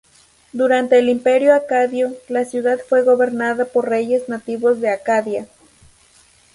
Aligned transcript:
Durante 0.51 0.97
el 0.97 1.09
Imperio 1.09 1.53
Acadio, 1.53 2.15
la 2.27 2.43
ciudad 2.43 2.79
fue 2.89 3.03
gobernada 3.03 3.65
por 3.65 3.87
reyes 3.87 4.29
nativos 4.29 4.81
de 4.81 4.89
Acadia. 4.89 5.47